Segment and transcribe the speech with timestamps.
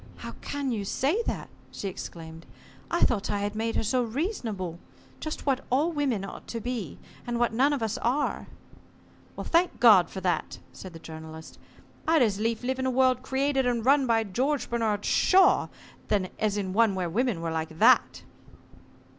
[0.15, 2.47] "How can you say that?" she exclaimed.
[2.89, 4.79] "I thought I had made her so reasonable.
[5.19, 8.47] Just what all women ought to be, and what none of us are."
[9.39, 11.59] "Thank God for that," said the Journalist.
[12.07, 15.67] "I'd as lief live in a world created and run by George Bernard Shaw
[16.39, 18.23] as in one where women were like that."